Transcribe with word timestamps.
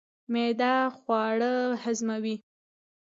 معده 0.33 0.75
خواړه 0.99 1.53
هضموي 1.83 2.35